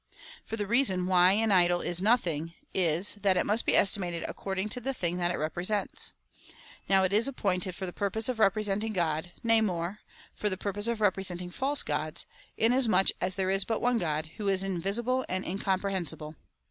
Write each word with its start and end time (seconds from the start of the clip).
For 0.43 0.55
the 0.55 0.65
reason 0.65 1.05
why 1.05 1.33
an 1.33 1.51
idol 1.51 1.81
is 1.81 2.01
nothing 2.01 2.55
is, 2.73 3.13
that 3.21 3.37
it 3.37 3.45
must 3.45 3.67
be 3.67 3.75
estimated 3.75 4.23
according 4.27 4.69
to 4.69 4.81
the 4.81 4.95
thing 4.95 5.17
that 5.17 5.29
it 5.29 5.37
represents. 5.37 6.13
Now 6.89 7.03
it 7.03 7.13
is 7.13 7.27
appointed 7.27 7.75
for 7.75 7.85
the 7.85 7.93
pur 7.93 8.09
pose 8.09 8.27
of 8.27 8.39
representing 8.39 8.93
God: 8.93 9.31
nay 9.43 9.61
more, 9.61 9.99
for 10.33 10.49
the 10.49 10.57
pui 10.57 10.73
pose 10.73 10.87
of 10.87 11.01
re 11.01 11.11
presenting 11.11 11.51
false 11.51 11.83
gods, 11.83 12.25
inasmuch 12.57 13.09
as 13.21 13.35
there 13.35 13.51
is 13.51 13.63
but 13.63 13.79
one 13.79 13.99
God, 13.99 14.31
Avho 14.39 14.49
is 14.51 14.63
invisible 14.63 15.23
and 15.29 15.45
incomprehensible. 15.45 16.35